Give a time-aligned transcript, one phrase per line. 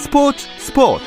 [0.00, 1.04] 스포츠 스포츠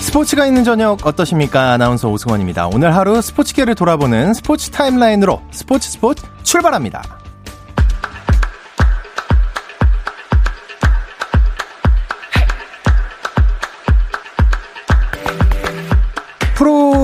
[0.00, 1.72] 스포츠가 있는 저녁 어떠십니까?
[1.72, 2.66] 아나운서 오승원입니다.
[2.68, 7.27] 오늘 하루 스포츠계를 돌아보는 스포츠 타임라인으로 스포츠 스포츠 출발합니다.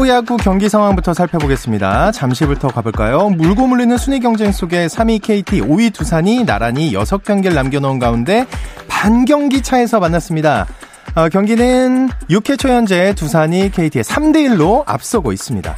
[0.04, 2.12] 프로야구 경기 상황부터 살펴보겠습니다.
[2.12, 3.30] 잠시부터 가볼까요?
[3.30, 8.44] 물고 물리는 순위 경쟁 속에 3위 KT, 5위 두산이 나란히 6경기를 남겨놓은 가운데
[8.86, 10.66] 반경기 차에서 만났습니다.
[11.14, 15.74] 어, 경기는 6회 초 현재 두산이 KT에 3대1로 앞서고 있습니다.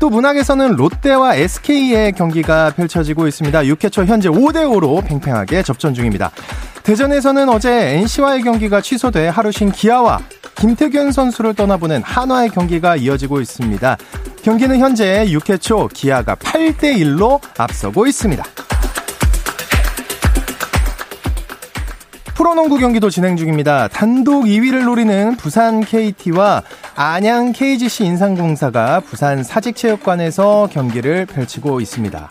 [0.00, 3.60] 또 문학에서는 롯데와 SK의 경기가 펼쳐지고 있습니다.
[3.60, 6.32] 6회 초 현재 5대5로 팽팽하게 접전 중입니다.
[6.82, 10.18] 대전에서는 어제 NC와의 경기가 취소돼 하루 쉰 기아와
[10.58, 13.96] 김태균 선수를 떠나보는 한화의 경기가 이어지고 있습니다.
[14.42, 18.42] 경기는 현재 6회 초 기아가 8대 1로 앞서고 있습니다.
[22.34, 23.88] 프로농구 경기도 진행 중입니다.
[23.88, 26.62] 단독 2위를 노리는 부산 KT와
[26.94, 32.28] 안양 KGC 인상공사가 부산 사직체육관에서 경기를 펼치고 있습니다.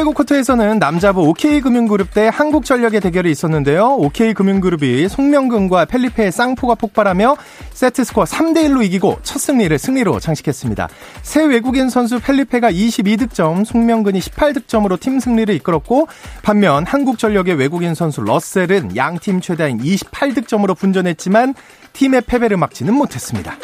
[0.00, 3.96] 프로배구 코트에서는 남자부 OK금융그룹 대 한국전력의 대결이 있었는데요.
[3.96, 7.36] OK금융그룹이 송명근과 펠리페의 쌍포가 폭발하며
[7.72, 10.88] 세트스코어 3대1로 이기고 첫 승리를 승리로 장식했습니다.
[11.22, 16.08] 새 외국인 선수 펠리페가 22득점, 송명근이 18득점으로 팀 승리를 이끌었고
[16.42, 21.54] 반면 한국전력의 외국인 선수 러셀은 양팀 최다인 28득점으로 분전했지만
[21.92, 23.56] 팀의 패배를 막지는 못했습니다.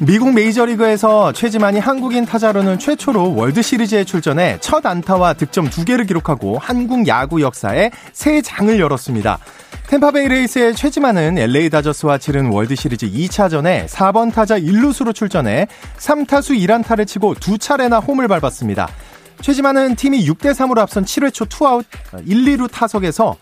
[0.00, 7.08] 미국 메이저리그에서 최지만이 한국인 타자로는 최초로 월드시리즈에 출전해 첫 안타와 득점 두 개를 기록하고 한국
[7.08, 9.38] 야구 역사에 새 장을 열었습니다.
[9.88, 15.66] 템파베이 레이스의 최지만은 LA 다저스와 치른 월드시리즈 2차전에 4번 타자 1루수로 출전해
[15.96, 18.88] 3타수 1안타를 치고 두 차례나 홈을 밟았습니다.
[19.40, 21.86] 최지만은 팀이 6대3으로 앞선 7회 초 투아웃
[22.26, 23.36] 1, 2루 타석에서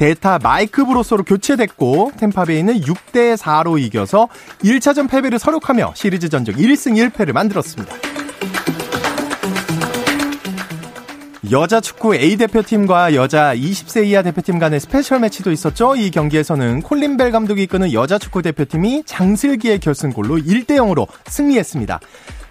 [0.00, 4.28] 대타 마이크 브로소로 교체됐고 템파베이는 6대 4로 이겨서
[4.62, 7.94] 1차전 패배를 설욕하며 시리즈 전적 1승 1패를 만들었습니다.
[11.50, 15.96] 여자 축구 A 대표팀과 여자 20세 이하 대표팀 간의 스페셜 매치도 있었죠.
[15.96, 22.00] 이 경기에서는 콜린 벨 감독이 이끄는 여자 축구 대표팀이 장슬기의 결승골로 1대 0으로 승리했습니다.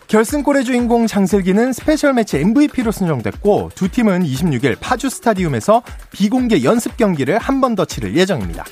[0.09, 7.37] 결승골의 주인공 장슬기는 스페셜 매치 MVP로 선정됐고 두 팀은 26일 파주 스타디움에서 비공개 연습 경기를
[7.37, 8.65] 한 번 더 치를 예정입니다.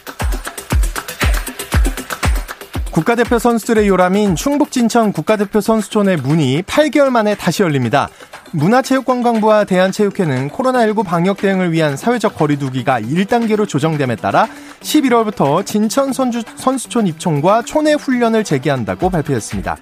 [2.91, 8.09] 국가대표 선수들의 요람인 충북 진천 국가대표 선수촌의 문이 8개월 만에 다시 열립니다.
[8.53, 14.47] 문화체육관광부와 대한체육회는 코로나19 방역 대응을 위한 사회적 거리두기가 1단계로 조정됨에 따라
[14.79, 19.77] 11월부터 진천 선수촌 입총과 촌내 훈련을 재개한다고 발표했습니다.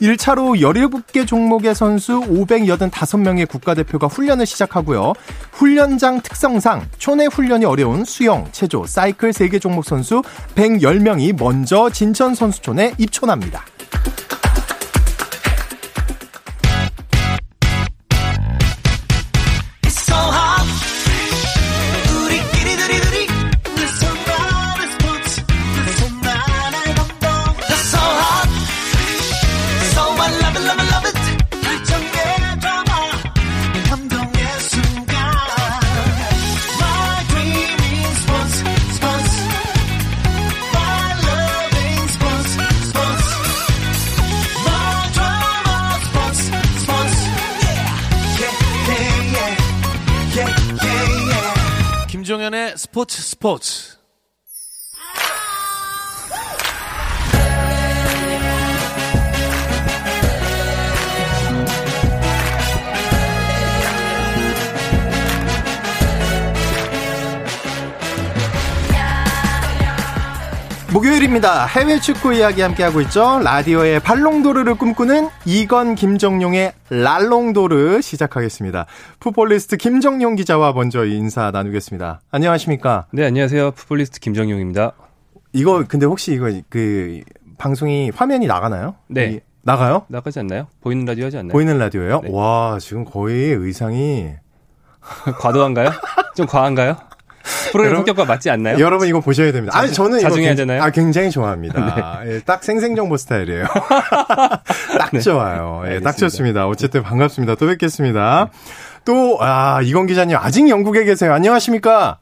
[0.00, 5.12] 1차로 17개 종목의 선수 585명의 국가대표가 훈련을 시작하고요.
[5.52, 10.22] 훈련장 특성상 초내 훈련이 어려운 수영, 체조, 사이클 3개 종목 선수
[10.54, 13.64] 110명이 먼저 진천 선수촌에 입촌합니다.
[53.44, 53.93] 스포츠
[70.94, 71.66] 목요일입니다.
[71.66, 73.40] 해외 축구 이야기 함께하고 있죠.
[73.42, 78.86] 라디오의 발롱도르를 꿈꾸는 이건 김정용의 랄롱도르 시작하겠습니다.
[79.18, 82.20] 풋볼리스트 김정용 기자와 먼저 인사 나누겠습니다.
[82.30, 83.06] 안녕하십니까?
[83.10, 83.72] 네, 안녕하세요.
[83.72, 84.92] 풋볼리스트 김정용입니다.
[85.52, 87.22] 이거 근데 혹시 이거 그
[87.58, 88.94] 방송이 화면이 나가나요?
[89.08, 89.40] 네.
[89.62, 90.06] 나가요?
[90.06, 90.68] 나가지 않나요?
[90.80, 91.50] 보이는 라디오 하지 않나요?
[91.52, 92.20] 보이는 라디오예요?
[92.20, 92.28] 네.
[92.30, 94.30] 와, 지금 거의 의상이
[95.40, 95.90] 과도한가요?
[96.36, 96.96] 좀 과한가요?
[97.72, 98.78] 프로그램 성격과 맞지 않나요?
[98.78, 99.76] 여러분 이거 보셔야 됩니다.
[99.78, 100.82] 아니 저는 자중해야 되나요?
[100.82, 102.22] 아 굉장히 좋아합니다.
[102.24, 102.34] 네.
[102.36, 103.64] 예, 딱 생생 정보 스타일이에요.
[104.98, 105.20] 딱 네.
[105.20, 105.82] 좋아요.
[105.88, 106.66] 예, 딱 좋습니다.
[106.66, 107.54] 어쨌든 반갑습니다.
[107.56, 108.50] 또 뵙겠습니다.
[109.04, 111.34] 또, 아, 이건 기자님, 아직 영국에 계세요.
[111.34, 112.16] 안녕하십니까?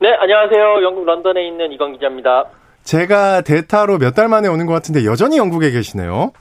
[0.00, 0.82] 네, 안녕하세요.
[0.82, 2.46] 영국 런던에 있는 이건 기자입니다.
[2.84, 6.32] 제가 대타로 몇 달 만에 오는 것 같은데 여전히 영국에 계시네요.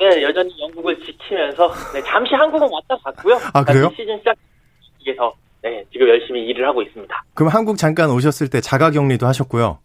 [0.00, 3.38] 네, 여전히 영국을 지키면서 네, 잠시 한국은 왔다 갔고요.
[3.52, 3.90] 아, 그래요?
[3.94, 5.34] 시즌 시작에서
[5.66, 7.24] 네, 지금 열심히 일을 하고 있습니다.
[7.34, 9.78] 그럼 한국 잠깐 오셨을 때 자가격리도 하셨고요.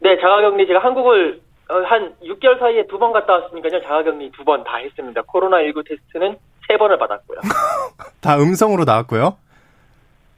[0.00, 1.40] 네, 자가격리 제가 한국을
[1.70, 3.80] 어, 한 6개월 사이에 두 번 갔다 왔으니까요.
[3.82, 5.22] 자가격리 두 번 다 했습니다.
[5.22, 6.36] 코로나19 테스트는
[6.68, 7.38] 세 번을 받았고요.
[8.20, 9.36] 다 음성으로 나왔고요.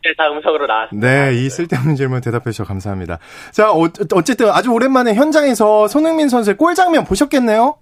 [0.05, 1.09] 네, 다 음성으로 나왔습니다.
[1.09, 3.19] 네, 이 쓸데없는 질문 대답해 주셔서 감사합니다.
[3.53, 7.77] 자, 어, 어쨌든 아주 오랜만에 현장에서 손흥민 선수의 골 장면 보셨겠네요?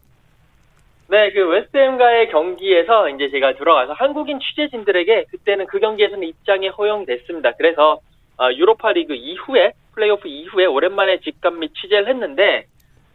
[1.15, 7.53] 네, 그 웨스트햄과의 경기에서 이제 제가 들어가서 한국인 취재진들에게 그때는 그 경기에서는 입장이 허용됐습니다.
[7.53, 8.01] 그래서
[8.37, 12.65] 어, 유로파리그 이후에 플레이오프 이후에 오랜만에 직관 및 취재를 했는데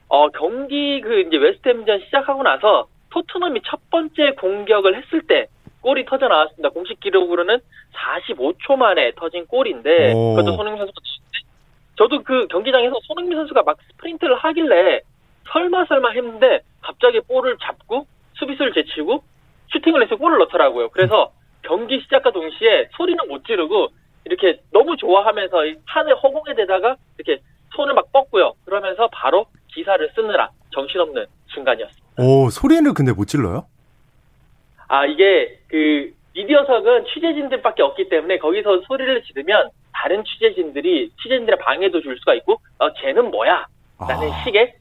[0.07, 5.47] 어, 경기 그 이제 웨스트햄전 시작하고 나서 토트넘이 첫 번째 공격을 했을 때
[5.81, 6.69] 골이 터져 나왔습니다.
[6.69, 7.59] 공식 기록으로는
[7.95, 10.35] 45초 만에 터진 골인데 오.
[10.35, 11.39] 그것도 손흥민 선수가 쳤는데
[11.97, 15.01] 저도 그 경기장에서 손흥민 선수가 막 스프린트를 하길래
[15.51, 19.23] 설마 설마 했는데 갑자기 볼을 잡고 수비수를 제치고
[19.71, 20.89] 슈팅을 해서 골을 넣더라고요.
[20.89, 21.31] 그래서
[21.61, 23.89] 경기 시작과 동시에 소리는 못 지르고
[24.25, 27.41] 이렇게 너무 좋아하면서 이 하늘 허공에 대다가 이렇게
[27.75, 28.53] 손을 막 뻗고요.
[28.65, 32.07] 그러면서 바로 기사를 쓰느라 정신없는 순간이었습니다.
[32.17, 33.65] 오, 소리를 근데 못 질러요?
[34.87, 42.17] 아 이게 그 미디어석은 취재진들밖에 없기 때문에 거기서 소리를 지르면 다른 취재진들이 취재진들의 방해도 줄
[42.17, 43.67] 수가 있고 어 쟤는 뭐야
[43.99, 44.43] 라는 아.
[44.43, 44.73] 식의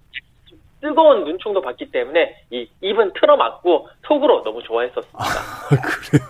[0.80, 5.18] 뜨거운 눈총도 받기 때문에 이 입은 틀어막고 속으로 너무 좋아했었습니다.
[5.82, 6.28] 그래요?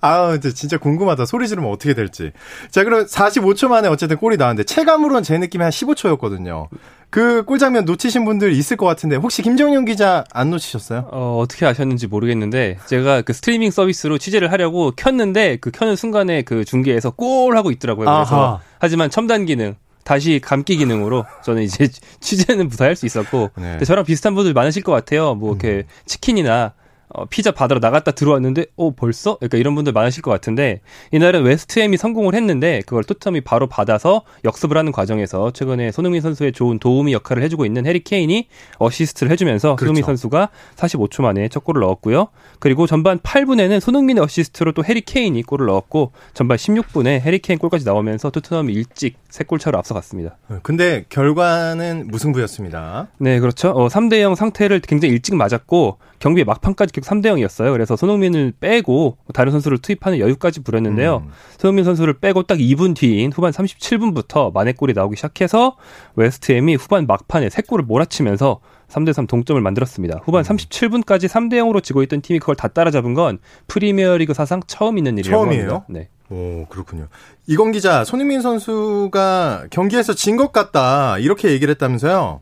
[0.00, 1.24] 아, 근데 진짜 궁금하다.
[1.24, 2.32] 소리 지르면 어떻게 될지.
[2.70, 6.68] 자, 그럼 45초 만에 어쨌든 골이 나왔는데, 체감으로는 제 느낌이 한 15초였거든요.
[7.08, 11.08] 그 골 장면 놓치신 분들 있을 것 같은데, 혹시 김정용 기자 안 놓치셨어요?
[11.10, 16.64] 어, 어떻게 아셨는지 모르겠는데 제가 그 스트리밍 서비스로 취재를 하려고 켰는데 그 켜는 순간에 그
[16.64, 18.06] 중계에서 골 하고 있더라고요.
[18.06, 18.60] 그래서 아하.
[18.78, 19.74] 하지만 첨단 기능
[20.04, 21.88] 다시 감기 기능으로 저는 이제
[22.20, 23.62] 취재는 무사할 수 있었고 네.
[23.62, 23.70] 음.
[23.72, 25.34] 근데 저랑 비슷한 분들 많으실 것 같아요.
[25.34, 26.74] 뭐 이렇게 치킨이나
[27.14, 29.36] 어, 피자 받으러 나갔다 들어왔는데 어 벌써?
[29.36, 30.80] 그러니까 이런 분들 많으실 것 같은데
[31.12, 36.78] 이날은 웨스트햄이 선공을 했는데 그걸 토트넘이 바로 받아서 역습을 하는 과정에서 최근에 손흥민 선수의 좋은
[36.78, 38.48] 도우미 역할을 해주고 있는 해리 케인이
[38.78, 39.84] 어시스트를 해주면서 그렇죠.
[39.86, 42.28] 손흥민 선수가 45초 만에 첫 골을 넣었고요.
[42.58, 47.84] 그리고 전반 8분에는 손흥민의 어시스트로 또 해리 케인이 골을 넣었고 전반 16분에 해리 케인 골까지
[47.84, 50.38] 나오면서 토트넘이 일찍 세 골 차로 앞서갔습니다.
[50.62, 53.08] 근데 결과는 무승부였습니다.
[53.18, 53.70] 네, 그렇죠.
[53.70, 57.72] 어, 3대 0 상태를 굉장히 일찍 맞았고, 경기의 막판까지 계속 3대 0이었어요.
[57.72, 61.24] 그래서 손흥민을 빼고, 다른 선수를 투입하는 여유까지 부렸는데요.
[61.26, 61.32] 음.
[61.58, 65.76] 손흥민 선수를 빼고 딱 2분 뒤인 후반 37분부터 만회골이 나오기 시작해서,
[66.16, 70.20] 웨스트햄이 후반 막판에 3골을 몰아치면서 3대3 동점을 만들었습니다.
[70.24, 75.44] 후반 37분까지 3대0으로 지고 있던 팀이 그걸 다 따라잡은 건 프리미어리그 사상 처음 있는 일이라고
[75.44, 75.62] 처음이에요?
[75.62, 75.86] 합니다.
[75.88, 76.08] 네.
[76.30, 77.08] 오, 그렇군요.
[77.46, 81.18] 이건 기자, 손흥민 선수가 경기에서 진 것 같다.
[81.18, 82.40] 이렇게 얘기를 했다면서요?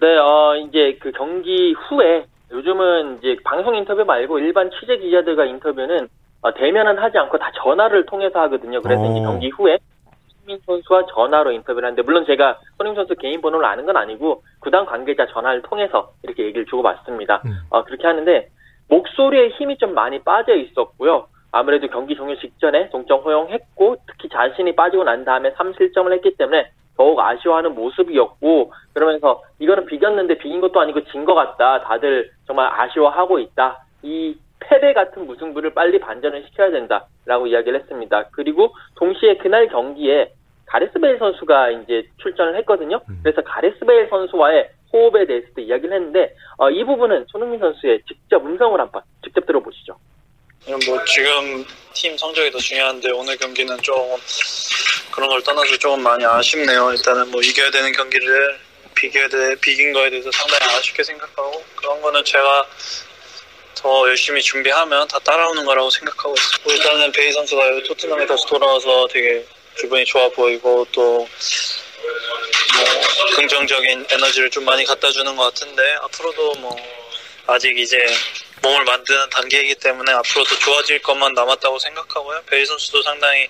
[0.00, 6.08] 네, 어, 이제 그 경기 후에 요즘은 이제 방송 인터뷰 말고 일반 취재 기자들과 인터뷰는
[6.42, 8.80] 어, 대면은 하지 않고 다 전화를 통해서 하거든요.
[8.82, 9.10] 그래서 오.
[9.10, 9.78] 이제 경기 후에
[10.28, 14.84] 손흥민 선수와 전화로 인터뷰를 하는데 물론 제가 손흥민 선수 개인 번호를 아는 건 아니고 구단
[14.84, 17.42] 관계자 전화를 통해서 이렇게 얘기를 주고받습니다.
[17.46, 17.60] 음.
[17.70, 18.48] 어, 그렇게 하는데
[18.88, 21.28] 목소리에 힘이 좀 많이 빠져 있었고요.
[21.52, 27.18] 아무래도 경기 종료 직전에 동점 허용했고 특히 자신이 빠지고 난 다음에 3실점을 했기 때문에 더욱
[27.20, 31.82] 아쉬워하는 모습이었고 그러면서 이거는 비겼는데 비긴 것도 아니고 진 것 같다.
[31.82, 33.84] 다들 정말 아쉬워하고 있다.
[34.02, 38.28] 이 패배 같은 무승부를 빨리 반전을 시켜야 된다라고 이야기를 했습니다.
[38.32, 40.32] 그리고 동시에 그날 경기에
[40.66, 43.00] 가레스 베일 선수가 이제 출전을 했거든요.
[43.22, 48.78] 그래서 가레스 베일 선수와의 호흡에 대해서도 이야기를 했는데 어, 이 부분은 손흥민 선수의 직접 음성을
[48.80, 49.96] 한번 직접 들어보시죠.
[50.66, 53.96] 뭐 지금 팀 성적이 더 중요한데 오늘 경기는 좀
[55.10, 56.92] 그런 걸 떠나서 조금 많이 아쉽네요.
[56.92, 58.58] 일단은 뭐 이겨야 되는 경기를
[58.94, 62.66] 비겨야 돼 비긴 거에 대해서 상당히 아쉽게 생각하고 그런 거는 제가
[63.74, 66.72] 더 열심히 준비하면 다 따라오는 거라고 생각하고 있습니다.
[66.72, 69.44] 일단은 베이 선수가 토트넘에 다시 돌아와서 되게
[69.78, 71.26] 기분이 좋아 보이고 또
[72.74, 72.84] 뭐
[73.36, 76.76] 긍정적인 에너지를 좀 많이 갖다 주는 것 같은데 앞으로도 뭐
[77.46, 77.96] 아직 이제
[78.62, 82.42] 몸을 만드는 단계이기 때문에 앞으로도 좋아질 것만 남았다고 생각하고요.
[82.46, 83.48] 베이 선수도 상당히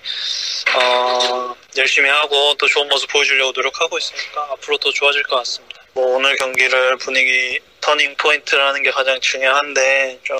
[0.75, 5.81] 어, 열심히 하고 또 좋은 모습 보여주려고 노력하고 있으니까 앞으로 더 좋아질 것 같습니다.
[5.93, 10.37] 뭐 오늘 경기를 분위기 터닝 포인트라는 게 가장 중요한데 좀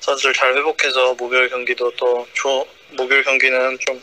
[0.00, 4.02] 선수를 잘 회복해서 목요일 경기도 또 조, 목요일 경기는 좀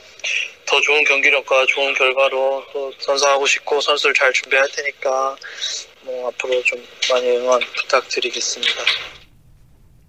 [0.66, 5.36] 더 좋은 경기력과 좋은 결과로 또 선사하고 싶고 선수를 잘 준비할 테니까
[6.02, 8.84] 뭐 앞으로 좀 많이 응원 부탁드리겠습니다.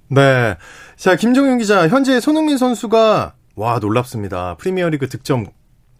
[0.08, 0.56] 네.
[0.96, 4.56] 자, 김종윤 기자, 현재 손흥민 선수가 와 놀랍습니다.
[4.58, 5.46] 프리미어리그 득점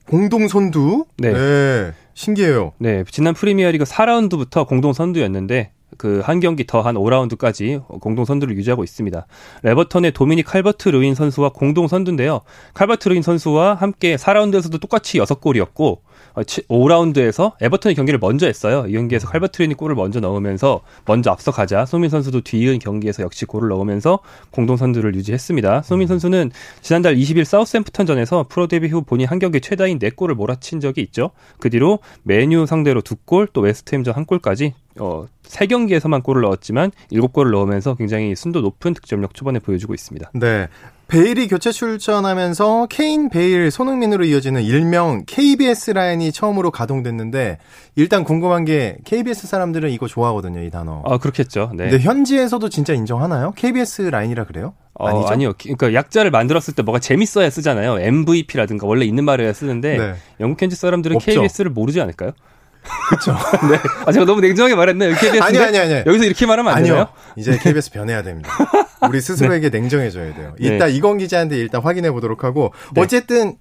[0.06, 1.06] 공동 선두.
[1.18, 1.32] 네.
[1.32, 1.92] 네.
[2.14, 2.72] 신기해요.
[2.78, 8.84] 네, 지난 프리미어리그 4라운드부터 공동 선두였는데 그 한 경기 더 한 5라운드까지 공동 선두를 유지하고
[8.84, 9.26] 있습니다.
[9.62, 12.40] 에버턴의 도미닉 칼버트 루인 선수와 공동 선두인데요.
[12.74, 15.98] 칼버트 루인 선수와 함께 4라운드에서도 똑같이 6골이었고
[16.36, 18.84] 5라운드에서 에버턴이 경기를 먼저 했어요.
[18.88, 23.68] 이 경기에서 칼버트 루인이 골을 먼저 넣으면서 먼저 앞서가자 손흥민 선수도 뒤이은 경기에서 역시 골을
[23.70, 25.82] 넣으면서 공동 선두를 유지했습니다.
[25.82, 26.50] 손흥민 선수는
[26.82, 31.30] 지난달 20일 사우스햄프턴전에서 프로 데뷔 후 본인 한 경기 최다인 4골을 몰아친 적이 있죠.
[31.58, 38.34] 그 뒤로 메뉴 상대로 2골, 또 웨스트햄전 1골까지 어, 3경기에서만 골을 넣었지만 7골을 넣으면서 굉장히
[38.34, 40.30] 순도 높은 득점력 초반에 보여주고 있습니다.
[40.34, 40.68] 네.
[41.08, 47.58] 베일이 교체 출전하면서 케인, 베일, 손흥민으로 이어지는 일명 KBS 라인이 처음으로 가동됐는데
[47.94, 51.02] 일단 궁금한 게 KBS 사람들은 이거 좋아하거든요, 이 단어.
[51.04, 51.70] 아, 그렇겠죠.
[51.74, 51.90] 네.
[51.90, 53.52] 근데 현지에서도 진짜 인정하나요?
[53.52, 54.74] KBS 라인이라 그래요?
[54.94, 55.28] 어, 아니죠?
[55.28, 55.52] 아니요.
[55.56, 58.00] 그러니까 약자를 만들었을 때 뭐가 재밌어야 쓰잖아요.
[58.00, 60.14] MVP라든가 원래 있는 말을 쓰는데 네.
[60.40, 61.40] 영국 현지 사람들은 없죠.
[61.40, 62.32] KBS를 모르지 않을까요?
[63.10, 63.32] 그쵸.
[63.70, 63.78] 네.
[64.04, 65.14] 아, 제가 너무 냉정하게 말했나요?
[65.14, 65.42] KBS.
[65.42, 65.92] 아니, 아니, 아니.
[66.06, 66.92] 여기서 이렇게 말하면 안 아니요.
[66.92, 67.08] 되나요?
[67.36, 68.50] 이제 KBS 변해야 됩니다.
[69.08, 70.54] 우리 스스로에게 냉정해져야 돼요.
[70.58, 70.66] 네.
[70.68, 73.00] 일단 이건 기자한테 일단 확인해 보도록 하고 네.
[73.02, 73.56] 어쨌든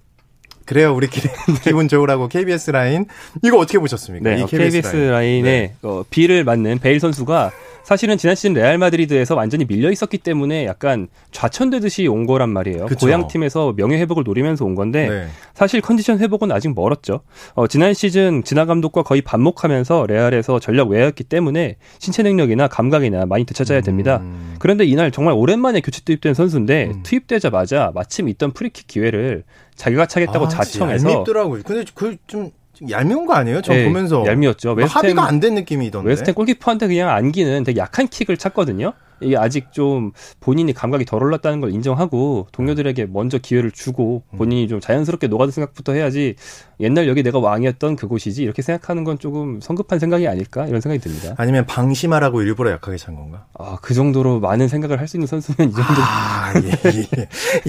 [0.66, 0.94] 그래요.
[0.94, 1.28] 우리끼리
[1.64, 3.06] 기분 좋으라고 KBS 라인
[3.42, 4.28] 이거 어떻게 보셨습니까?
[4.28, 7.52] 네, 이 어, KBS, 라인에 어, B를 맡는 베일 선수가
[7.86, 12.86] 사실은 지난 시즌 레알 마드리드에서 완전히 밀려 있었기 때문에 약간 좌천되듯이 온 거란 말이에요.
[12.86, 13.06] 그쵸.
[13.06, 15.28] 고향 팀에서 명예 회복을 노리면서 온 건데 네.
[15.54, 17.20] 사실 컨디션 회복은 아직 멀었죠.
[17.54, 23.44] 어, 지난 시즌 지단 감독과 거의 반목하면서 레알에서 전력 외였기 때문에 신체 능력이나 감각이나 많이
[23.44, 24.18] 되찾아야 됩니다.
[24.20, 24.56] 음.
[24.58, 27.02] 그런데 이날 정말 오랜만에 교체 투입된 선수인데 음.
[27.04, 29.44] 투입되자마자 마침 있던 프리킥 기회를
[29.76, 31.62] 자기가 차겠다고 아, 자청해서 얄밉더라고요.
[31.62, 32.50] 근데 그 좀
[32.90, 33.62] 얄미운 거 아니에요?
[33.62, 34.74] 저 네, 보면서 얄미웠죠.
[34.74, 36.08] 뭐 웨스트햄- 합의가 안 된 느낌이던데.
[36.08, 38.92] 웨스트햄 골키퍼한테 그냥 안기는 되게 약한 킥을 찼거든요.
[39.22, 44.36] 이게 아직 좀 본인이 감각이 덜 올랐다는 걸 인정하고 동료들에게 먼저 기회를 주고 음.
[44.36, 46.34] 본인이 좀 자연스럽게 녹아들 생각부터 해야지
[46.80, 51.34] 옛날 여기 내가 왕이었던 그곳이지 이렇게 생각하는 건 조금 성급한 생각이 아닐까 이런 생각이 듭니다.
[51.38, 53.46] 아니면 방심하라고 일부러 약하게 찬 건가?
[53.58, 55.92] 아, 그 정도로 많은 생각을 할 수 있는 선수는 이 정도.
[56.02, 56.90] 아, 예,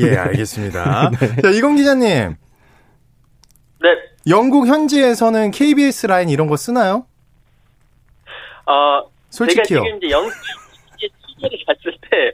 [0.04, 1.12] 예, 예, 알겠습니다.
[1.18, 1.36] 네.
[1.42, 2.36] 자, 이건 기자님.
[4.28, 4.32] 네.
[4.32, 7.06] 영국 현지에서는 KBS 라인 이런 거 쓰나요?
[8.66, 9.64] 어, 솔직히요.
[9.64, 12.32] 제가 지금 이제 영국에 취재를 갔을 때,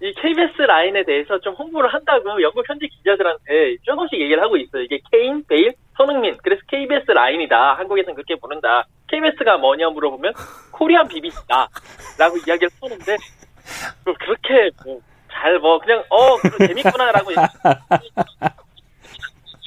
[0.00, 4.82] 이 KBS 라인에 대해서 좀 홍보를 한다고 영국 현지 기자들한테 조금씩 얘기를 하고 있어요.
[4.82, 6.36] 이게 케인, 베일, 손흥민.
[6.42, 7.74] 그래서 KBS 라인이다.
[7.78, 8.86] 한국에서는 그렇게 부른다.
[9.08, 10.34] KBS가 뭐냐 물어보면
[10.70, 11.68] 코리안 BBC다.
[12.18, 13.16] 라고 이야기를 하는데,
[14.04, 15.00] 뭐 그렇게 뭐,
[15.32, 17.30] 잘 뭐, 그냥, 어, 그거 재밌구나라고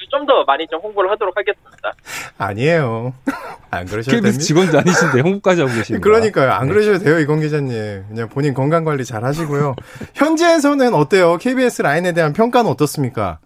[0.08, 1.92] 좀 더 많이 좀 홍보를 하도록 하겠습니다.
[2.36, 3.14] 아니에요.
[3.70, 4.38] 안 그러셔도 됩니다.
[4.38, 6.02] 직원도 아니신데 홍보까지 하고 계십니다.
[6.04, 6.50] 그러니까요.
[6.52, 6.72] 안 네.
[6.74, 8.04] 그러셔도 돼요, 이건 기자님.
[8.08, 9.74] 그냥 본인 건강 관리 잘 하시고요.
[10.14, 11.38] 현지에서는 어때요?
[11.38, 13.38] KBS 라인에 대한 평가는 어떻습니까?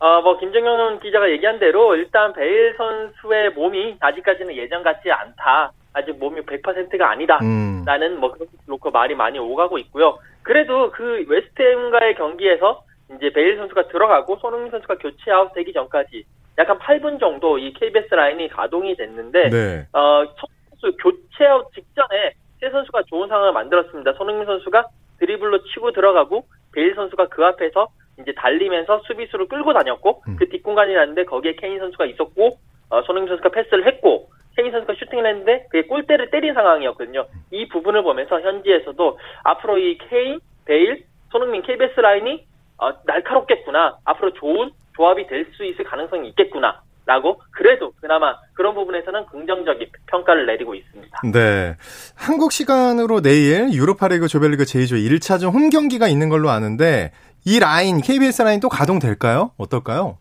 [0.00, 5.72] 어, 뭐, 김정현 기자가 얘기한 대로, 일단 베일 선수의 몸이 아직까지는 예전 같지 않다.
[5.92, 7.38] 아직 몸이 100%가 아니다.
[7.42, 7.82] 음.
[7.84, 10.18] 라는 뭐, 그렇게 놓고 말이 많이 오가고 있고요.
[10.42, 12.82] 그래도 그 웨스트햄과의 경기에서
[13.16, 16.24] 이제 베일 선수가 들어가고 손흥민 선수가 교체 아웃 되기 전까지
[16.58, 19.86] 약간 8분 정도 이 KBS 라인이 가동이 됐는데, 네.
[19.92, 20.24] 어,
[20.80, 24.12] 선수 교체 아웃 직전에 세 선수가 좋은 상황을 만들었습니다.
[24.14, 24.86] 손흥민 선수가
[25.20, 27.88] 드리블로 치고 들어가고 베일 선수가 그 앞에서
[28.20, 30.36] 이제 달리면서 수비수를 끌고 다녔고 음.
[30.36, 32.58] 그 뒷공간이라는데 거기에 케인 선수가 있었고
[32.90, 37.26] 어, 손흥민 선수가 패스를 했고 케인 선수가 슈팅을 했는데 그게 골대를 때린 상황이었거든요.
[37.52, 42.44] 이 부분을 보면서 현지에서도 앞으로 이 케인, 베일, 손흥민 KBS 라인이
[42.78, 43.98] 어, 날카롭겠구나.
[44.04, 46.80] 앞으로 좋은 조합이 될 수 있을 가능성이 있겠구나.
[47.06, 51.20] 라고 그래도 그나마 그런 부분에서는 긍정적인 평가를 내리고 있습니다.
[51.32, 51.74] 네.
[52.14, 57.12] 한국 시간으로 내일 유로파리그 조별리그 제2조 1차전 홈 경기가 있는 걸로 아는데
[57.46, 59.52] 이 라인 KBS 라인 또 가동될까요?
[59.56, 60.18] 어떨까요?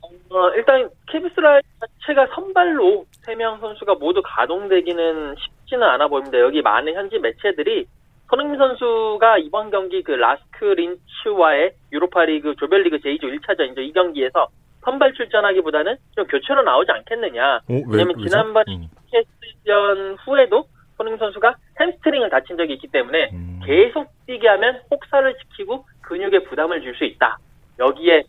[0.00, 6.38] 어, 일단 KBS 라인 자체가 선발로 3명 선수가 모두 가동되기는 쉽지는 않아 보입니다.
[6.40, 7.86] 여기 많은 현지 매체들이
[8.32, 13.80] 손흥민 선수가 이번 경기 그 라스크 린츠와의 유로파리그 조별리그 J조 1차전이죠.
[13.80, 14.48] 이 경기에서
[14.80, 17.56] 선발 출전하기보다는 좀 교체로 나오지 않겠느냐.
[17.56, 18.30] 어, 왜, 왜냐면 왜죠?
[18.30, 18.88] 지난번 음.
[19.10, 20.64] 뉴캐슬전 후에도
[20.96, 23.60] 손흥민 선수가 햄스트링을 다친 적이 있기 때문에 음.
[23.66, 27.36] 계속 뛰게 하면 혹사를 시키고 근육에 부담을 줄 수 있다.
[27.78, 28.22] 여기에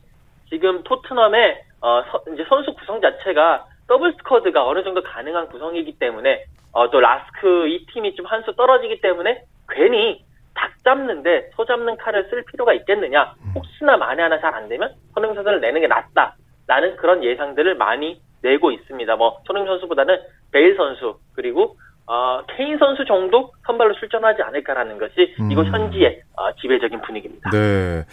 [0.50, 6.44] 지금 토트넘의 어, 서- 이제 선수 구성 자체가 더블 스쿼드가 어느 정도 가능한 구성이기 때문에
[6.74, 10.24] 어, 또 라스크 이 팀이 좀 한 수 떨어지기 때문에 괜히
[10.56, 13.34] 닭 잡는데 소 잡는 칼을 쓸 필요가 있겠느냐.
[13.56, 18.72] 혹시나 만에 하나 잘 안 되면 손흥민 선수를 내는 게 낫다라는 그런 예상들을 많이 내고
[18.72, 19.16] 있습니다.
[19.16, 20.20] 뭐 손흥민 선수보다는
[20.52, 25.52] 베일 선수 그리고 어, 케인 선수 정도 선발로 출전하지 않을까라는 것이 음.
[25.52, 27.50] 이곳 현지의 어, 지배적인 분위기입니다.
[27.52, 28.04] 네.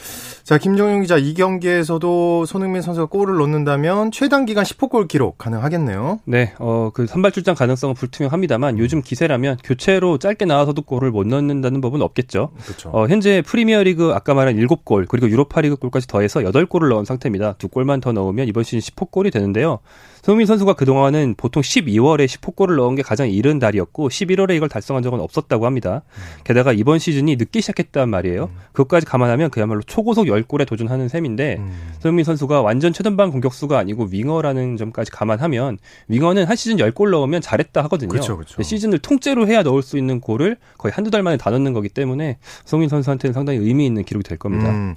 [0.45, 6.21] 자, 김정용 기자, 이 경기에서도 손흥민 선수가 골을 넣는다면 최단 기간 10호 골 기록 가능하겠네요.
[6.25, 11.81] 네, 어, 그 선발 출장 가능성은 불투명합니다만 요즘 기세라면 교체로 짧게 나와서도 골을 못 넣는다는
[11.81, 12.51] 법은 없겠죠.
[12.63, 12.91] 그렇죠.
[12.91, 17.55] 어, 현재 프리미어 리그 아까 말한 7골 그리고 유로파 리그 골까지 더해서 8골을 넣은 상태입니다.
[17.55, 19.81] 두 골만 더 넣으면 이번 시즌 10호 골이 되는데요.
[20.23, 25.03] 손흥민 선수가 그동안은 보통 12월에 10호 골을 넣은 게 가장 이른 달이었고 11월에 이걸 달성한
[25.03, 26.03] 적은 없었다고 합니다.
[26.45, 28.51] 게다가 이번 시즌이 늦게 시작했단 말이에요.
[28.73, 31.93] 그것까지 감안하면 그야말로 초고속 10골에 도전하는 셈인데 음.
[32.01, 37.83] 손흥민 선수가 완전 최전방 공격수가 아니고 윙어라는 점까지 감안하면 윙어는 한 시즌 10골 넣으면 잘했다
[37.85, 38.11] 하거든요.
[38.11, 38.57] 그렇죠, 그렇죠.
[38.57, 41.89] 근데 시즌을 통째로 해야 넣을 수 있는 골을 거의 한두 달 만에 다 넣는 거기
[41.89, 44.71] 때문에 손흥민 선수한테는 상당히 의미 있는 기록이 될 겁니다.
[44.71, 44.95] 음.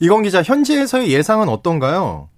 [0.00, 2.28] 이건 기자, 현지에서의 예상은 어떤가요?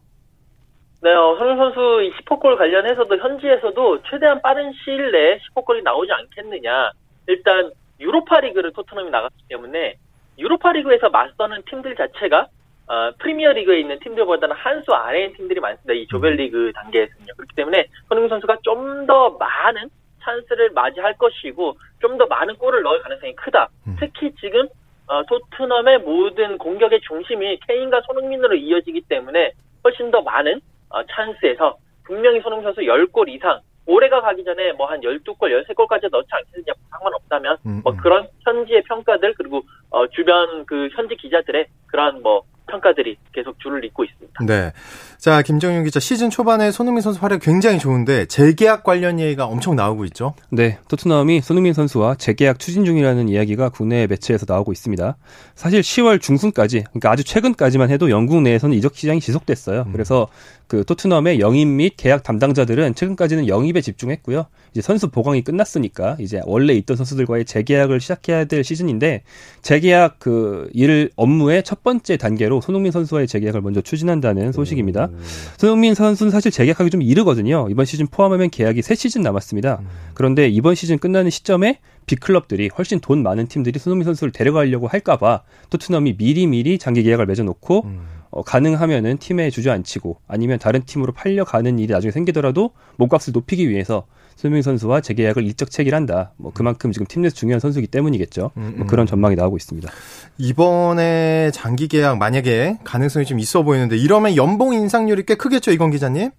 [1.01, 6.91] 네, 어, 손흥민 선수 이 10호골 관련해서도 현지에서도 최대한 빠른 시일 내에 10호골이 나오지 않겠느냐.
[7.29, 9.95] 일단 유로파 리그를 토트넘이 나갔기 때문에
[10.39, 12.47] 유로파 리그에서 맞서는 팀들 자체가
[12.89, 15.93] 어, 프리미어 리그에 있는 팀들보다는 한 수 아래인 팀들이 많습니다.
[15.93, 17.33] 이 조별리그 단계에서는요.
[17.37, 19.89] 그렇기 때문에 손흥민 선수가 좀 더 많은
[20.23, 23.69] 찬스를 맞이할 것이고 좀 더 많은 골을 넣을 가능성이 크다.
[23.87, 23.97] 음.
[24.01, 24.67] 특히 지금
[25.07, 29.53] 어, 토트넘의 모든 공격의 중심이 케인과 손흥민으로 이어지기 때문에
[29.85, 30.63] 훨씬 더 많은 어,
[31.11, 36.75] 찬스에서 분명히 손흥민 선수 10골 이상 올해가 가기 전에 뭐 한 12골, 13골까지 넣지 않겠느냐
[36.91, 37.97] 상관없다면 음, 뭐 음.
[37.97, 44.05] 그런 현지의 평가들 그리고 어, 주변 그 현지 기자들의 그러한 뭐 평가들이 계속 줄을 잇고
[44.05, 44.45] 있습니다.
[44.47, 44.71] 네.
[45.19, 50.05] 자, 김정용 기자, 시즌 초반에 손흥민 선수 활약 굉장히 좋은데 재계약 관련 얘기가 엄청 나오고
[50.07, 50.35] 있죠.
[50.49, 55.17] 네, 토트넘이 손흥민 선수와 재계약 추진 중이라는 이야기가 국내 매체에서 나오고 있습니다.
[55.57, 59.87] 사실 10월 중순까지, 그러니까 아주 최근까지만 해도 영국 내에서는 이적 시장이 지속됐어요.
[59.89, 59.93] 음.
[59.93, 60.29] 그래서
[60.69, 64.47] 그 토트넘의 영입 및 계약 담당자들은 최근까지는 영입에 집중했고요.
[64.73, 69.23] 이제 선수 보강이 끝났으니까 이제 원래 있던 선수들과의 재계약을 시작해야 될 시즌인데
[69.63, 75.08] 재계약 그 일 업무의 첫 번째 단계로 손흥민 선수와의 재계약을 먼저 추진한다는 소식입니다.
[75.57, 77.69] 손흥민 선수는 사실 재계약하기 좀 이르거든요.
[77.71, 79.81] 이번 시즌 포함하면 계약이 3시즌 남았습니다.
[80.15, 86.17] 그런데 이번 시즌 끝나는 시점에 빅클럽들이 훨씬 돈 많은 팀들이 손흥민 선수를 데려가려고 할까봐 토트넘이
[86.19, 88.01] 미리미리 장기 계약을 맺어놓고 음.
[88.31, 94.07] 어, 가능하면은 팀에 주저앉히고 아니면 다른 팀으로 팔려가는 일이 나중에 생기더라도 몸값을 높이기 위해서
[94.39, 96.31] 손흥민 선수와 재계약을 일적 체결한다.
[96.39, 98.53] 뭐 그만큼 지금 팀 내에서 중요한 선수이기 때문이겠죠.
[98.57, 98.87] 음, 뭐 음.
[98.87, 99.91] 그런 전망이 나오고 있습니다.
[100.39, 106.31] 이번에 장기 계약 만약에 가능성이 좀 있어 보이는데 이러면 연봉 인상률이 꽤 크겠죠, 이건 기자님?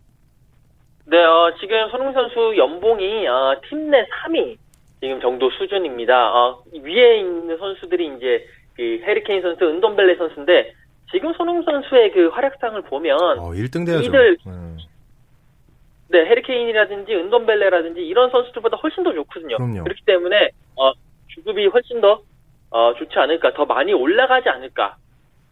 [1.07, 4.55] 네, 어, 지금 손흥민 선수 연봉이 어, 팀내 3위
[5.01, 6.13] 지금 정도 수준입니다.
[6.33, 8.45] 어, 위에 있는 선수들이 이제
[8.77, 10.71] 그 해리케인 선수, 은돈벨레 선수인데
[11.11, 14.09] 지금 손흥민 선수의 그 활약상을 보면 어, 1등 돼야죠.
[14.09, 14.68] 이들- 음,
[16.09, 19.57] 네, 해리케인이라든지 은돈벨레라든지 이런 선수들보다 훨씬 더 좋거든요.
[19.57, 19.83] 그럼요.
[19.83, 20.91] 그렇기 때문에 어,
[21.27, 22.21] 주급이 훨씬 더
[22.71, 24.97] 어, 좋지 않을까, 더 많이 올라가지 않을까.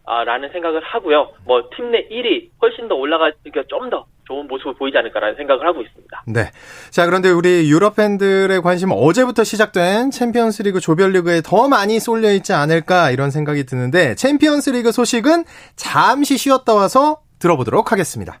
[0.06, 1.32] 아, 라는 생각을 하고요.
[1.44, 5.66] 뭐, 팀 내 1위 훨씬 더 올라가, 그러니까 좀 더 좋은 모습을 보이지 않을까라는 생각을
[5.66, 6.22] 하고 있습니다.
[6.26, 6.50] 네.
[6.90, 12.52] 자, 그런데 우리 유럽 팬들의 관심은 어제부터 시작된 챔피언스 리그 조별리그에 더 많이 쏠려 있지
[12.52, 15.44] 않을까 이런 생각이 드는데 챔피언스 리그 소식은
[15.76, 18.40] 잠시 쉬었다 와서 들어보도록 하겠습니다.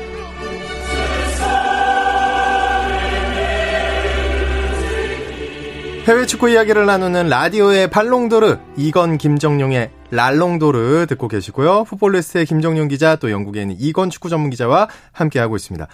[6.07, 11.83] 해외 축구 이야기를 나누는 라디오의 발롱도르 이건 김정용의 랄롱도르 듣고 계시고요.
[11.83, 15.87] 풋볼리스트의 김정용 기자 또 영국에 있는 이건 축구 전문 기자와 함께하고 있습니다.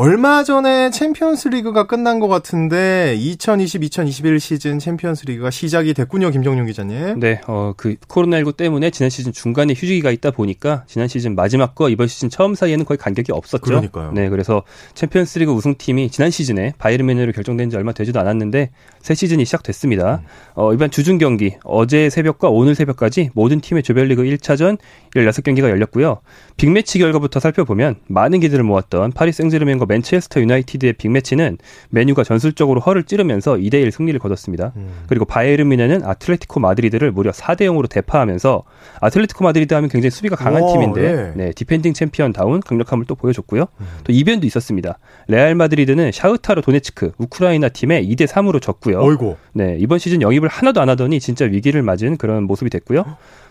[0.00, 7.18] 얼마 전에 챔피언스 리그가 끝난 것 같은데 2020-2021 시즌 챔피언스 리그가 시작이 됐군요, 김정용 기자님.
[7.18, 12.06] 네, 어, 그 코로나19 때문에 지난 시즌 중간에 휴지기가 있다 보니까 지난 시즌 마지막과 이번
[12.06, 13.60] 시즌 처음 사이에는 거의 간격이 없었죠.
[13.60, 14.12] 그러니까요.
[14.12, 14.62] 네, 그래서
[14.94, 18.70] 챔피언스 리그 우승팀이 지난 시즌에 바이에른 뮌헨으로 결정된 지 얼마 되지도 않았는데
[19.02, 20.22] 새 시즌이 시작됐습니다.
[20.54, 24.78] 어, 이번 주중 경기 어제 새벽과 오늘 새벽까지 모든 팀의 조별리그 1차전
[25.16, 26.20] 16경기가 열렸고요.
[26.56, 31.58] 빅매치 결과부터 살펴보면 많은 기대를 모았던 파리 생제르맹과 맨체스터 유나이티드의 빅매치는
[31.90, 34.72] 맨유가 전술적으로 허를 찌르면서 2대1 승리를 거뒀습니다.
[34.76, 34.90] 음.
[35.08, 38.62] 그리고 바이에른 뮌헨은 아틀레티코 마드리드를 무려 4대 0으로 대파하면서
[39.00, 41.32] 아틀레티코 마드리드 하면 굉장히 수비가 강한 오, 팀인데 예.
[41.34, 43.62] 네, 디펜딩 챔피언다운 강력함을 또 보여줬고요.
[43.80, 43.86] 음.
[44.04, 44.98] 또 이변도 있었습니다.
[45.26, 49.00] 레알 마드리드는 샤흐타르 도네츠크 우크라이나 팀에 2대 3으로 졌고요.
[49.00, 49.36] 어이고.
[49.54, 53.04] 네, 이번 시즌 영입을 하나도 안 하더니 진짜 위기를 맞은 그런 모습이 됐고요.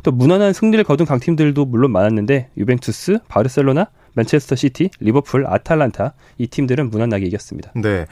[0.04, 6.90] 또 무난한 승리를 거둔 강팀들도 물론 많았는데 유벤투스, 바르셀로나, 맨체스터 시티, 리버풀, 아탈란타 이 팀들은
[6.90, 7.72] 무난하게 이겼습니다.
[7.76, 8.08] 네.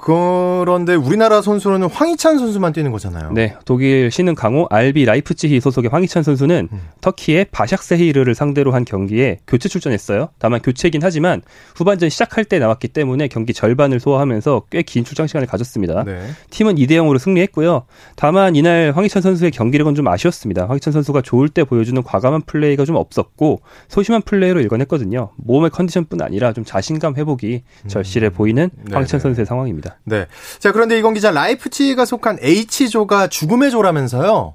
[0.00, 3.32] 그런데 우리나라 선수로는 황희찬 선수만 뛰는 거잖아요.
[3.32, 6.80] 네, 독일 신흥 강호 RB 라이프치히 소속의 황희찬 선수는 음.
[7.00, 10.28] 터키의 바샥세히르를 상대로 한 경기에 교체 출전했어요.
[10.38, 11.42] 다만 교체이긴 하지만
[11.76, 16.04] 후반전 시작할 때 나왔기 때문에 경기 절반을 소화하면서 꽤 긴 출장 시간을 가졌습니다.
[16.04, 16.18] 네.
[16.50, 17.82] 팀은 2대 0으로 승리했고요.
[18.16, 20.66] 다만 이날 황희찬 선수의 경기력은 좀 아쉬웠습니다.
[20.68, 25.30] 황희찬 선수가 좋을 때 보여주는 과감한 플레이가 좀 없었고 소심한 플레이로 일관했거든요.
[25.36, 29.22] 몸의 컨디션뿐 아니라 좀 자신감 회복이 절실해 보이는 네, 황희찬 네.
[29.22, 29.87] 선수의 상황입니다.
[30.04, 30.26] 네.
[30.58, 34.54] 자, 그런데 이건 기자 라이프치히가 속한 H조가 죽음의 조라면서요.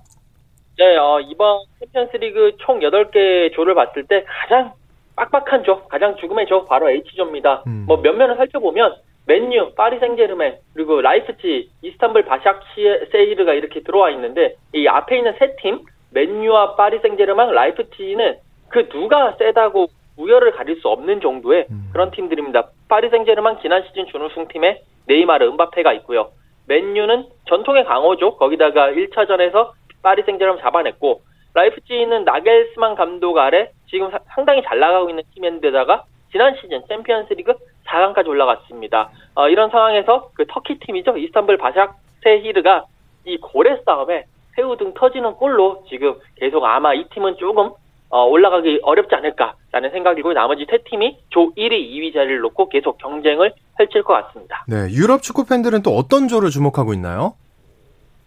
[0.78, 4.74] 네, 어, 이번 챔피언스 리그 총 8개 조를 봤을 때 가장
[5.15, 7.63] 빡빡한 조, 가장 죽음의 조 바로 H조입니다.
[7.67, 7.86] 음.
[7.88, 15.17] 뭐 면면을 살펴보면 맨유, 파리 생제르맹, 그리고 라이프치히, 이스탄불 바샥세이르가 이렇게 들어와 있는데 이 앞에
[15.17, 15.80] 있는 세 팀,
[16.12, 18.38] 맨유와 파리 생제르맹, 라이프치히는
[18.69, 21.89] 그 누가 세다고 우열을 가릴 수 없는 정도의 음.
[21.91, 22.69] 그런 팀들입니다.
[22.88, 26.32] 파리 생제르맹 지난 시즌 준우승팀에 네이마르, 음바페가 있고요.
[26.67, 28.38] 맨유는 전통의 강호죠.
[28.38, 29.71] 거기다가 1차전에서
[30.02, 31.21] 파리 생제르맹 잡아냈고
[31.56, 37.54] 라이프치히는 나겔스만 감독 아래 지금 사- 상당히 잘 나가고 있는 팀인데다가 지난 시즌 챔피언스리그
[37.86, 39.12] 4강까지 올라갔습니다.
[39.36, 41.15] 어, 이런 상황에서 그 터키 팀이죠.
[41.17, 42.86] 이스탄불 바샥세히르가
[43.26, 47.71] 이 고래 싸움에 새우 등 터지는 골로 지금 계속 아마 이 팀은 조금
[48.13, 53.54] 어, 올라가기 어렵지 않을까라는 생각이고 나머지 세 팀이 조 1위, 2위 자리를 놓고 계속 경쟁을
[53.76, 54.63] 펼칠 것 같습니다.
[54.67, 54.88] 네.
[54.91, 57.34] 유럽 축구 팬들은 또 어떤 조를 주목하고 있나요?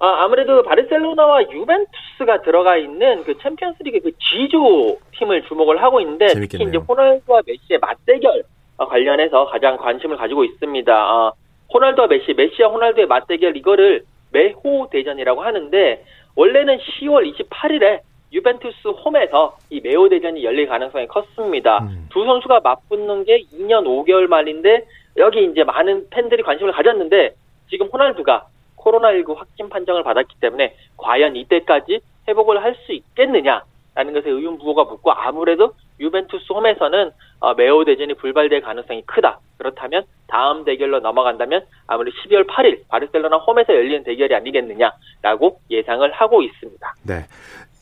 [0.00, 6.48] 아, 아무래도 바르셀로나와 유벤투스가 들어가 있는 그 챔피언스리그 그 G조 팀을 주목을 하고 있는데 특히
[6.48, 6.68] 재밌겠네요.
[6.68, 8.42] 이제 호날두와 메시의 맞대결
[8.78, 11.14] 어, 관련해서 가장 관심을 가지고 있습니다.
[11.14, 11.32] 어,
[11.72, 18.00] 호날두와 메시, 메시와 호날두의 맞대결 이거를 매호 대전이라고 하는데 원래는 10월 28일에
[18.36, 21.78] 유벤투스 홈에서 이 메호 대전이 열릴 가능성이 컸습니다.
[21.78, 22.06] 음.
[22.10, 24.84] 두 선수가 맞붙는 게 2년 5개월 만인데
[25.16, 27.34] 여기 이제 많은 팬들이 관심을 가졌는데
[27.70, 28.46] 지금 호날두가
[28.76, 35.72] 코로나19 확진 판정을 받았기 때문에 과연 이때까지 회복을 할 수 있겠느냐라는 것에 의문부호가 붙고 아무래도
[35.98, 39.40] 유벤투스 홈에서는 어, 메오 대전이 불발될 가능성이 크다.
[39.56, 46.94] 그렇다면 다음 대결로 넘어간다면 아무래도 12월 8일 바르셀로나 홈에서 열리는 대결이 아니겠느냐라고 예상을 하고 있습니다.
[47.06, 47.24] 네.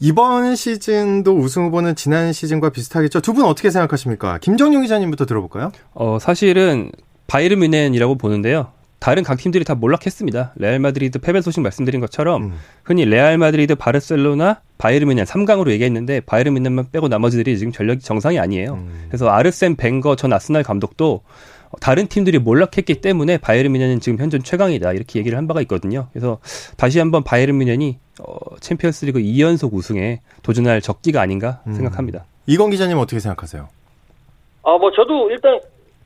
[0.08, 3.22] 이번 시즌도 우승 후보는 지난 시즌과 비슷하겠죠.
[3.22, 4.36] 두 분 어떻게 생각하십니까?
[4.38, 5.72] 김정용 기자님부터 들어볼까요?
[5.94, 6.92] 어, 사실은
[7.26, 8.68] 바이에른 뮌헨이라고 보는데요.
[8.98, 10.52] 다른 강팀들이 다 몰락했습니다.
[10.56, 12.52] 레알 마드리드 패배 소식 말씀드린 것처럼 음.
[12.84, 18.38] 흔히 레알 마드리드, 바르셀로나, 바이에른 뮌헨 3강으로 얘기했는데 바이에른 뮌헨만 빼고 나머지들이 지금 전력이 정상이
[18.38, 18.74] 아니에요.
[18.74, 19.06] 음.
[19.08, 21.22] 그래서 아르센 벵거 전 아스날 감독도
[21.80, 26.08] 다른 팀들이 몰락했기 때문에 바이에른 뮌헨은 지금 현존 최강이다 이렇게 얘기를 한 바가 있거든요.
[26.12, 26.38] 그래서
[26.76, 31.72] 다시 한번 바이에른 뮌헨이 어, 챔피언스리그 2연속 우승에 도전할 적기가 아닌가 음.
[31.72, 32.24] 생각합니다.
[32.46, 33.68] 이건 기자님 어떻게 생각하세요?
[34.62, 35.60] 어, 뭐 저도 일단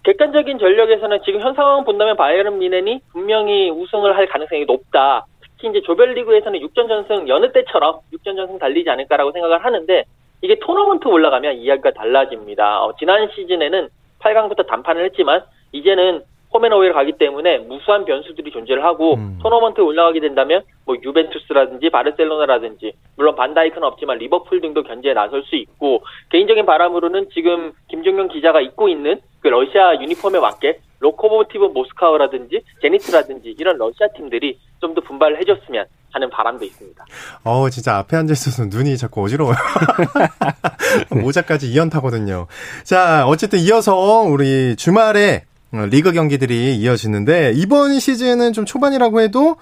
[0.05, 5.27] 객관적인 전력에서는 지금 현 상황 본다면 바이에른 미넨이 분명히 우승을 할 가능성이 높다.
[5.41, 10.05] 특히 이제 조별리그에서는 6전 전승 여느 때처럼 6전 전승 달리지 않을까라고 생각을 하는데
[10.41, 12.85] 이게 토너먼트 올라가면 이야기가 달라집니다.
[12.85, 13.89] 어, 지난 시즌에는
[14.21, 15.43] 8강부터 단판을 했지만
[15.73, 19.39] 이제는 홈앤어웨이를 가기 때문에 무수한 변수들이 존재를 하고 음.
[19.43, 26.03] 토너먼트에 올라가게 된다면 뭐 유벤투스라든지 바르셀로나라든지 물론 반다이크는 없지만 리버풀 등도 견제에 나설 수 있고
[26.31, 33.79] 개인적인 바람으로는 지금 김종현 기자가 입고 있는 그 러시아 유니폼에 맞게 로코모티브 모스카우라든지 제니트라든지 이런
[33.79, 37.05] 러시아 팀들이 좀 더 분발을 해줬으면 하는 바람도 있습니다.
[37.45, 39.57] 어, 진짜 앞에 앉아있어서 눈이 자꾸 어지러워요.
[41.23, 42.47] 모자까지 이연타거든요.
[42.85, 49.57] 자, 어쨌든 이어서 우리 주말에 어, 리그 경기들이 이어지는데, 이번 시즌은 좀 초반이라고 해도,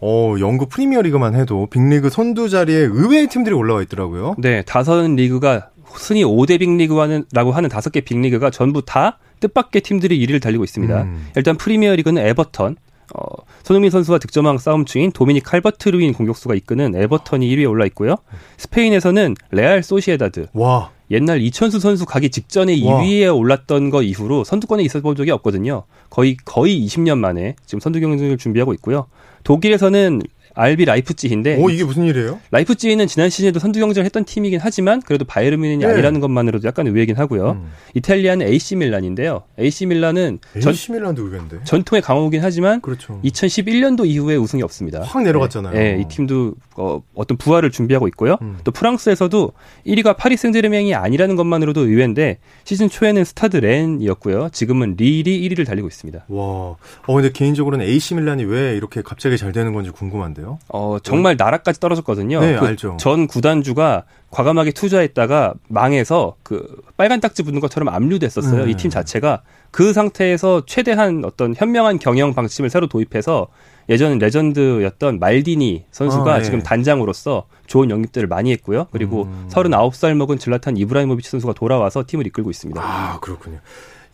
[0.00, 4.36] 어, 영국 프리미어 리그만 해도 빅리그 선두 자리에 의외의 팀들이 올라와 있더라고요.
[4.38, 10.40] 네, 다섯 리그가 소위 5대 빅리그라고 하는 다섯 개 빅리그가 전부 다 뜻밖의 팀들이 1위를
[10.40, 11.02] 달리고 있습니다.
[11.02, 11.26] 음.
[11.36, 12.76] 일단 프리미어 리그는 에버턴,
[13.14, 13.22] 어,
[13.62, 18.16] 손흥민 선수와 득점왕 싸움 중인 도미닉 칼버트 르윈 공격수가 이끄는 에버턴이 1위에 올라 있고요.
[18.56, 23.02] 스페인에서는 레알 소시에다드, 와, 옛날 이천수 선수 가기 직전에 와.
[23.02, 25.84] 2위에 올랐던 거 이후로 선두권에 있었던 적이 없거든요.
[26.10, 29.06] 거의 거의 20년 만에 지금 선두 경쟁을 준비하고 있고요.
[29.44, 30.20] 독일에서는
[30.58, 32.40] RB 라이프찌히인데 오, 이게 무슨 일이에요?
[32.50, 35.86] 라이프찌히는 지난 시즌에도 선두 경쟁을 했던 팀이긴 하지만 그래도 바이에른 뮌헨이 네.
[35.86, 37.52] 아니라는 것만으로도 약간 의외긴 하고요.
[37.52, 37.70] 음.
[37.94, 39.44] 이탈리아는 AC 밀란인데요.
[39.58, 41.58] AC 밀란은 전, AC 밀란도 의외인데.
[41.62, 43.20] 전통의 강호긴 하지만 그렇죠.
[43.24, 45.02] 2011년도 이후에 우승이 없습니다.
[45.02, 45.74] 확 내려갔잖아요.
[45.74, 48.36] 네, 이 팀도 어, 떤 부활을 준비하고 있고요.
[48.42, 48.58] 음.
[48.64, 49.52] 또 프랑스에서도
[49.86, 54.48] 1위가 파리 생제르맹이 아니라는 것만으로도 의외인데 시즌 초에는 스타드 렌이었고요.
[54.52, 56.24] 지금은 릴이 1위를 달리고 있습니다.
[56.28, 60.47] 와, 어 근데 개인적으로는 AC 밀란이 왜 이렇게 갑자기 잘 되는 건지 궁금한데요.
[60.68, 62.40] 어, 정말 나락까지 떨어졌거든요.
[62.40, 62.96] 네, 그 알죠.
[62.98, 68.64] 전 구단주가 과감하게 투자했다가 망해서 그 빨간 딱지 붙는 것처럼 압류됐었어요.
[68.64, 68.70] 네.
[68.72, 73.48] 이팀 자체가 그 상태에서 최대한 어떤 현명한 경영 방침을 새로 도입해서
[73.88, 76.42] 예전 레전드였던 말디니 선수가 아, 예.
[76.42, 78.86] 지금 단장으로서 좋은 영입들을 많이 했고요.
[78.92, 79.48] 그리고 음.
[79.50, 82.80] 39살 먹은 즐라탄 이브라히모비치 선수가 돌아와서 팀을 이끌고 있습니다.
[82.82, 83.58] 아, 그렇군요.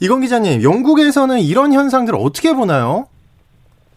[0.01, 3.07] 이건 기자님, 영국에서는 이런 현상들을 어떻게 보나요?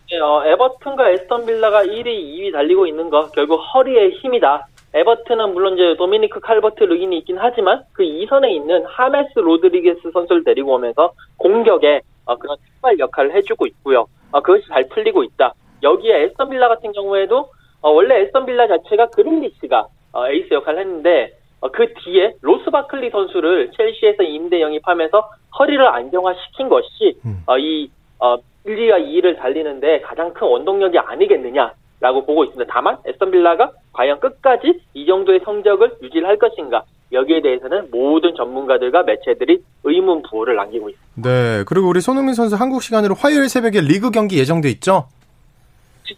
[0.09, 4.67] 네, 어, 에버튼과 애스턴 빌라가 1위, 2위 달리고 있는 거 결국 허리의 힘이다.
[4.93, 10.75] 에버튼은 물론 이제 도미니크 칼버트 르윈이 있긴 하지만 그 이선에 있는 하메스 로드리게스 선수를 데리고
[10.75, 14.05] 오면서 공격에 어, 그런 특발 역할을 해주고 있고요.
[14.31, 15.53] 어, 그것이 잘 풀리고 있다.
[15.83, 17.49] 여기에 애스턴 빌라 같은 경우에도
[17.81, 23.09] 어, 원래 애스턴 빌라 자체가 그릴리시가 어, 에이스 역할을 했는데 어, 그 뒤에 로스 바클리
[23.09, 27.43] 선수를 첼시에서 임대 영입하면서 허리를 안정화시킨 것이 음.
[27.45, 27.89] 어, 이
[28.19, 32.71] 어, 1, 2와 2위를 달리는데 가장 큰 원동력이 아니겠느냐라고 보고 있습니다.
[32.71, 39.03] 다만 애스턴 빌라가 과연 끝까지 이 정도의 성적을 유지를 할 것인가 여기에 대해서는 모든 전문가들과
[39.03, 41.29] 매체들이 의문 부호를 남기고 있습니다.
[41.29, 45.05] 네, 그리고 우리 손흥민 선수 한국 시간으로 화요일 새벽에 리그 경기 예정돼 있죠?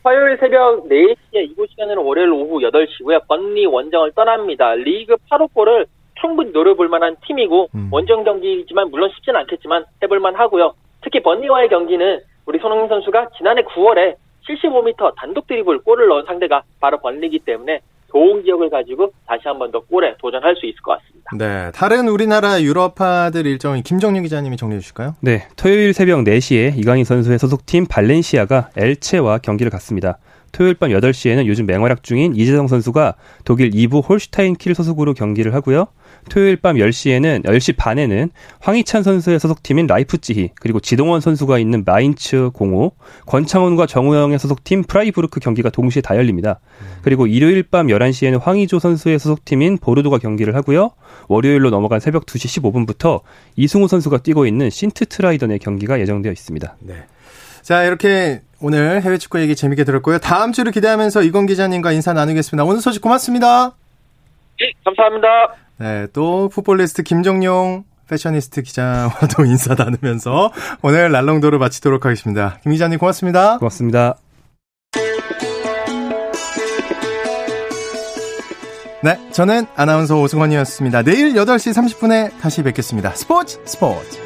[0.03, 3.27] 화요일 새벽 4시에 이곳 시간으로 월요일 오후 8시고요.
[3.27, 4.73] 번리 원정을 떠납니다.
[4.75, 5.85] 리그 8호 골을
[6.19, 7.89] 충분히 노려볼 만한 팀이고 음.
[7.91, 10.73] 원정 경기이지만 물론 쉽지는 않겠지만 해볼 만하고요.
[11.01, 14.15] 특히 번리와의 경기는 우리 손흥민 선수가 지난해 9월에
[14.47, 17.79] 75m 단독 드리블 골을 넣은 상대가 바로 번리기 때문에
[18.11, 21.29] 좋은 기억을 가지고 다시 한 번 더 골에 도전할 수 있을 것 같습니다.
[21.37, 25.13] 네, 다른 우리나라 유럽파들 일정을 김정윤 기자님이 정리해 주실까요?
[25.21, 30.17] 네, 토요일 새벽 4시에 이강인 선수의 소속팀 발렌시아가 엘체와 경기를 갖습니다.
[30.51, 33.13] 토요일 밤 8시에는 요즘 맹활약 중인 이재성 선수가
[33.45, 35.85] 독일 2부 홀슈타인 킬 소속으로 경기를 하고요.
[36.29, 42.91] 토요일 밤 10시에는 10시 반에는 황희찬 선수의 소속팀인 라이프찌히 그리고 지동원 선수가 있는 마인츠 05,
[43.25, 46.59] 권창훈과 정우영의 소속팀 프라이부르크 경기가 동시에 다 열립니다.
[47.01, 50.91] 그리고 일요일 밤 11시에는 황의조 선수의 소속팀인 보르도가 경기를 하고요.
[51.27, 53.21] 월요일로 넘어간 새벽 2시 15분부터
[53.55, 56.77] 이승우 선수가 뛰고 있는 신트 트라이던의 경기가 예정되어 있습니다.
[56.81, 56.95] 네.
[57.61, 60.19] 자, 이렇게 오늘 해외 축구 얘기 재밌게 들었고요.
[60.19, 62.63] 다음 주를 기대하면서 이건 기자님과 인사 나누겠습니다.
[62.63, 63.75] 오늘 소식 고맙습니다.
[64.59, 65.27] 네, 감사합니다.
[65.77, 72.57] 네, 또 풋볼리스트 김정용 패셔니스트 기자와도 인사 나누면서 오늘 랄롱도를 마치도록 하겠습니다.
[72.63, 73.57] 김 기자님 고맙습니다.
[73.59, 74.15] 고맙습니다.
[79.01, 81.03] 네, 저는 아나운서 오승환이었습니다.
[81.03, 83.11] 내일 8시 30분에 다시 뵙겠습니다.
[83.11, 84.19] 스포츠 스포츠.